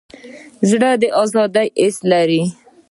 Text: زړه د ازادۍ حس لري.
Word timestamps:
زړه 0.69 0.91
د 1.01 1.03
ازادۍ 1.21 1.69
حس 1.79 1.97
لري. 2.11 2.41